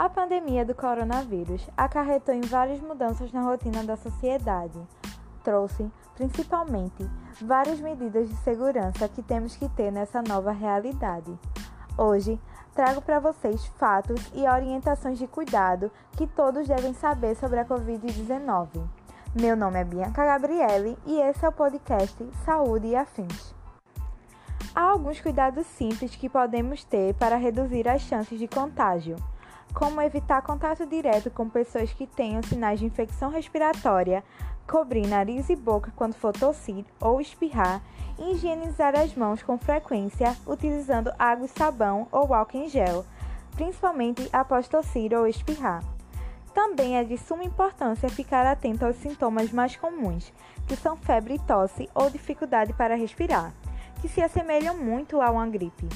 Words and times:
A 0.00 0.08
pandemia 0.08 0.64
do 0.64 0.74
coronavírus 0.74 1.68
acarretou 1.76 2.34
em 2.34 2.40
várias 2.40 2.80
mudanças 2.80 3.30
na 3.34 3.42
rotina 3.42 3.84
da 3.84 3.98
sociedade. 3.98 4.80
Trouxe, 5.44 5.92
principalmente, 6.14 7.06
várias 7.42 7.78
medidas 7.80 8.26
de 8.26 8.34
segurança 8.36 9.06
que 9.10 9.20
temos 9.20 9.56
que 9.56 9.68
ter 9.68 9.92
nessa 9.92 10.22
nova 10.22 10.52
realidade. 10.52 11.38
Hoje, 11.98 12.40
trago 12.74 13.02
para 13.02 13.20
vocês 13.20 13.66
fatos 13.76 14.32
e 14.34 14.48
orientações 14.48 15.18
de 15.18 15.26
cuidado 15.26 15.92
que 16.12 16.26
todos 16.26 16.66
devem 16.66 16.94
saber 16.94 17.36
sobre 17.36 17.60
a 17.60 17.66
Covid-19. 17.66 18.82
Meu 19.38 19.54
nome 19.54 19.80
é 19.80 19.84
Bianca 19.84 20.24
Gabriele 20.24 20.96
e 21.04 21.20
esse 21.20 21.44
é 21.44 21.48
o 21.50 21.52
podcast 21.52 22.26
Saúde 22.46 22.86
e 22.86 22.96
Afins. 22.96 23.54
Há 24.74 24.80
alguns 24.80 25.20
cuidados 25.20 25.66
simples 25.66 26.16
que 26.16 26.30
podemos 26.30 26.84
ter 26.84 27.12
para 27.16 27.36
reduzir 27.36 27.86
as 27.86 28.00
chances 28.00 28.38
de 28.38 28.48
contágio 28.48 29.16
como 29.74 30.00
evitar 30.00 30.42
contato 30.42 30.86
direto 30.86 31.30
com 31.30 31.48
pessoas 31.48 31.92
que 31.92 32.06
tenham 32.06 32.42
sinais 32.42 32.80
de 32.80 32.86
infecção 32.86 33.30
respiratória, 33.30 34.22
cobrir 34.68 35.06
nariz 35.06 35.48
e 35.48 35.56
boca 35.56 35.92
quando 35.96 36.14
for 36.14 36.32
tossir 36.32 36.84
ou 37.00 37.20
espirrar, 37.20 37.82
e 38.18 38.32
higienizar 38.32 38.98
as 38.98 39.14
mãos 39.14 39.42
com 39.42 39.58
frequência 39.58 40.36
utilizando 40.46 41.12
água 41.18 41.46
e 41.46 41.48
sabão 41.48 42.06
ou 42.12 42.34
álcool 42.34 42.58
em 42.58 42.68
gel, 42.68 43.04
principalmente 43.56 44.28
após 44.32 44.68
tossir 44.68 45.12
ou 45.14 45.26
espirrar. 45.26 45.82
Também 46.54 46.98
é 46.98 47.04
de 47.04 47.16
suma 47.16 47.44
importância 47.44 48.08
ficar 48.08 48.46
atento 48.46 48.84
aos 48.84 48.96
sintomas 48.96 49.50
mais 49.52 49.76
comuns, 49.76 50.32
que 50.66 50.76
são 50.76 50.96
febre 50.96 51.34
e 51.34 51.38
tosse 51.38 51.88
ou 51.94 52.10
dificuldade 52.10 52.72
para 52.72 52.96
respirar, 52.96 53.52
que 54.00 54.08
se 54.08 54.20
assemelham 54.20 54.76
muito 54.76 55.20
a 55.20 55.30
uma 55.30 55.46
gripe. 55.46 55.88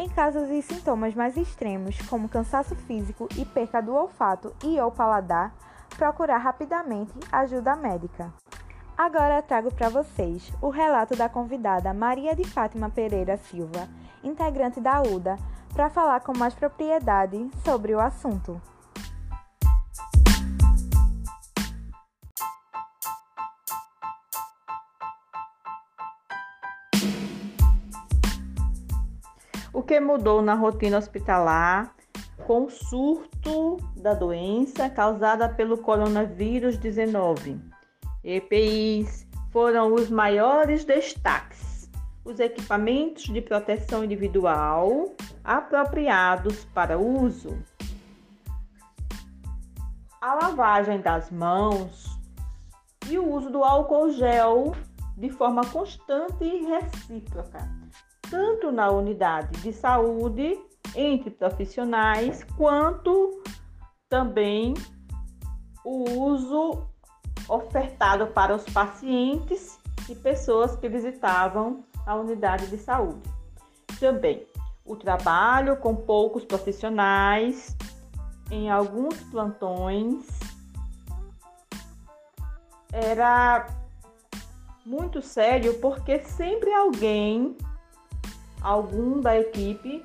Em 0.00 0.08
casos 0.08 0.48
e 0.48 0.62
sintomas 0.62 1.12
mais 1.12 1.36
extremos, 1.36 2.00
como 2.02 2.28
cansaço 2.28 2.76
físico 2.76 3.28
e 3.36 3.44
perca 3.44 3.82
do 3.82 3.92
olfato 3.92 4.54
e 4.62 4.78
ou 4.78 4.92
paladar, 4.92 5.52
procurar 5.96 6.38
rapidamente 6.38 7.12
ajuda 7.32 7.74
médica. 7.74 8.32
Agora 8.96 9.42
trago 9.42 9.74
para 9.74 9.88
vocês 9.88 10.52
o 10.62 10.68
relato 10.68 11.16
da 11.16 11.28
convidada 11.28 11.92
Maria 11.92 12.36
de 12.36 12.44
Fátima 12.44 12.88
Pereira 12.88 13.36
Silva, 13.38 13.88
integrante 14.22 14.80
da 14.80 15.02
UDA, 15.02 15.36
para 15.74 15.90
falar 15.90 16.20
com 16.20 16.32
mais 16.38 16.54
propriedade 16.54 17.50
sobre 17.64 17.92
o 17.92 17.98
assunto. 17.98 18.62
O 29.78 29.82
que 29.84 30.00
mudou 30.00 30.42
na 30.42 30.54
rotina 30.54 30.98
hospitalar 30.98 31.94
com 32.44 32.64
o 32.64 32.68
surto 32.68 33.76
da 33.94 34.12
doença 34.12 34.90
causada 34.90 35.48
pelo 35.48 35.78
coronavírus 35.78 36.76
19. 36.78 37.60
EPIs 38.24 39.24
foram 39.52 39.94
os 39.94 40.10
maiores 40.10 40.84
destaques. 40.84 41.88
Os 42.24 42.40
equipamentos 42.40 43.26
de 43.26 43.40
proteção 43.40 44.02
individual 44.02 45.14
apropriados 45.44 46.64
para 46.74 46.98
uso. 46.98 47.56
A 50.20 50.34
lavagem 50.34 51.00
das 51.00 51.30
mãos 51.30 52.18
e 53.08 53.16
o 53.16 53.32
uso 53.32 53.48
do 53.48 53.62
álcool 53.62 54.10
gel 54.10 54.74
de 55.16 55.30
forma 55.30 55.64
constante 55.66 56.42
e 56.42 56.66
recíproca 56.66 57.78
tanto 58.30 58.70
na 58.70 58.90
unidade 58.90 59.60
de 59.60 59.72
saúde, 59.72 60.58
entre 60.94 61.30
profissionais, 61.30 62.44
quanto 62.56 63.42
também 64.08 64.74
o 65.84 66.10
uso 66.10 66.86
ofertado 67.48 68.26
para 68.28 68.54
os 68.54 68.64
pacientes 68.64 69.78
e 70.08 70.14
pessoas 70.14 70.76
que 70.76 70.88
visitavam 70.88 71.84
a 72.06 72.14
unidade 72.14 72.66
de 72.68 72.78
saúde. 72.78 73.28
Também 73.98 74.46
o 74.84 74.96
trabalho 74.96 75.76
com 75.76 75.94
poucos 75.94 76.44
profissionais 76.44 77.76
em 78.50 78.70
alguns 78.70 79.20
plantões 79.24 80.26
era 82.92 83.66
muito 84.84 85.20
sério 85.20 85.78
porque 85.80 86.20
sempre 86.24 86.72
alguém 86.72 87.56
algum 88.60 89.20
da 89.20 89.38
equipe 89.38 90.04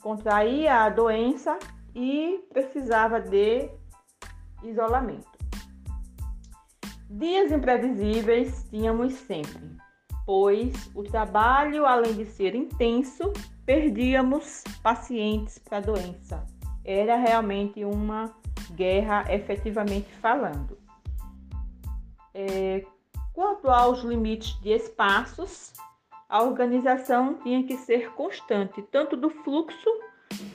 contraía 0.00 0.84
a 0.84 0.88
doença 0.90 1.58
e 1.94 2.44
precisava 2.52 3.20
de 3.20 3.70
isolamento. 4.62 5.34
Dias 7.08 7.52
imprevisíveis 7.52 8.66
tínhamos 8.70 9.14
sempre, 9.14 9.76
pois 10.26 10.90
o 10.94 11.02
trabalho, 11.04 11.86
além 11.86 12.14
de 12.14 12.26
ser 12.26 12.54
intenso, 12.54 13.32
perdíamos 13.64 14.64
pacientes 14.82 15.58
para 15.58 15.78
a 15.78 15.80
doença. 15.80 16.44
Era 16.84 17.16
realmente 17.16 17.84
uma 17.84 18.34
guerra, 18.72 19.24
efetivamente 19.32 20.12
falando. 20.20 20.76
É, 22.34 22.84
quanto 23.32 23.70
aos 23.70 24.02
limites 24.02 24.60
de 24.60 24.70
espaços, 24.70 25.72
a 26.34 26.42
organização 26.42 27.34
tinha 27.34 27.62
que 27.62 27.76
ser 27.76 28.12
constante, 28.14 28.82
tanto 28.82 29.16
do 29.16 29.30
fluxo 29.30 29.88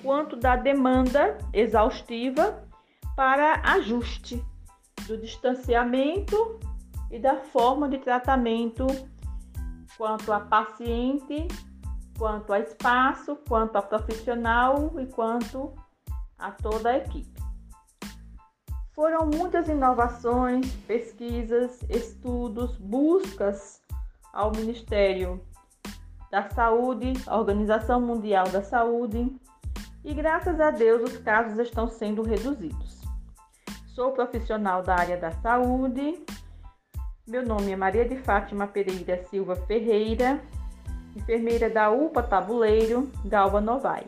quanto 0.03 0.35
da 0.35 0.57
demanda 0.57 1.37
exaustiva 1.53 2.67
para 3.15 3.61
ajuste 3.63 4.45
do 5.07 5.17
distanciamento 5.17 6.59
e 7.09 7.17
da 7.17 7.37
forma 7.37 7.87
de 7.87 7.97
tratamento 7.97 8.87
quanto 9.95 10.33
a 10.33 10.41
paciente, 10.41 11.47
quanto 12.17 12.51
a 12.51 12.59
espaço, 12.59 13.37
quanto 13.47 13.77
a 13.77 13.81
profissional 13.81 14.99
e 14.99 15.05
quanto 15.05 15.73
a 16.37 16.51
toda 16.51 16.89
a 16.89 16.97
equipe. 16.97 17.41
Foram 18.91 19.27
muitas 19.33 19.69
inovações, 19.69 20.69
pesquisas, 20.85 21.81
estudos, 21.83 22.75
buscas 22.75 23.81
ao 24.33 24.51
Ministério 24.51 25.41
da 26.31 26.49
Saúde, 26.49 27.13
Organização 27.27 27.99
Mundial 27.99 28.47
da 28.49 28.61
Saúde, 28.61 29.35
e 30.03 30.13
graças 30.13 30.59
a 30.59 30.71
Deus 30.71 31.11
os 31.11 31.17
casos 31.17 31.57
estão 31.59 31.87
sendo 31.87 32.21
reduzidos. 32.21 33.01
Sou 33.87 34.11
profissional 34.11 34.81
da 34.81 34.95
área 34.95 35.17
da 35.17 35.31
saúde. 35.31 36.23
Meu 37.27 37.45
nome 37.45 37.71
é 37.71 37.75
Maria 37.75 38.07
de 38.07 38.15
Fátima 38.17 38.65
Pereira 38.65 39.23
Silva 39.25 39.55
Ferreira, 39.55 40.41
enfermeira 41.15 41.69
da 41.69 41.91
UPA 41.91 42.23
Tabuleiro, 42.23 43.11
Galva 43.25 43.59
Novaes. 43.59 44.07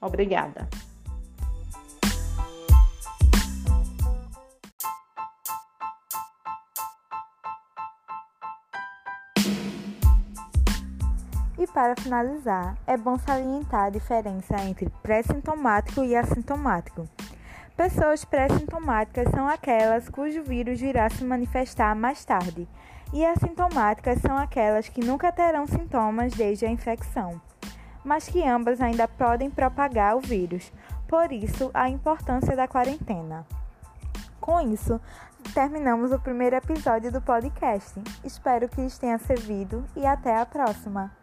Obrigada. 0.00 0.68
E 11.60 11.66
para 11.66 11.94
finalizar, 11.94 12.74
é 12.86 12.96
bom 12.96 13.18
salientar 13.18 13.84
a 13.84 13.90
diferença 13.90 14.58
entre 14.62 14.88
pré-sintomático 15.02 16.02
e 16.02 16.16
assintomático. 16.16 17.06
Pessoas 17.76 18.24
pré-sintomáticas 18.24 19.30
são 19.30 19.46
aquelas 19.46 20.08
cujo 20.08 20.42
vírus 20.42 20.80
virá 20.80 21.10
se 21.10 21.22
manifestar 21.22 21.94
mais 21.94 22.24
tarde, 22.24 22.66
e 23.12 23.26
assintomáticas 23.26 24.22
são 24.22 24.38
aquelas 24.38 24.88
que 24.88 25.04
nunca 25.04 25.30
terão 25.30 25.66
sintomas 25.66 26.32
desde 26.32 26.64
a 26.64 26.70
infecção, 26.70 27.38
mas 28.02 28.26
que 28.26 28.42
ambas 28.42 28.80
ainda 28.80 29.06
podem 29.06 29.50
propagar 29.50 30.16
o 30.16 30.20
vírus. 30.20 30.72
Por 31.06 31.30
isso, 31.30 31.70
a 31.74 31.90
importância 31.90 32.56
da 32.56 32.66
quarentena. 32.66 33.46
Com 34.40 34.62
isso, 34.62 34.98
terminamos 35.52 36.10
o 36.10 36.18
primeiro 36.18 36.56
episódio 36.56 37.12
do 37.12 37.20
podcast. 37.20 38.02
Espero 38.24 38.66
que 38.66 38.80
lhes 38.80 38.96
tenha 38.96 39.18
servido 39.18 39.84
e 39.94 40.06
até 40.06 40.34
a 40.34 40.46
próxima! 40.46 41.19